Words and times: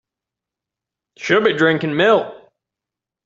Should 1.17 1.43
be 1.43 1.53
drinking 1.55 1.95
milk. 1.95 2.33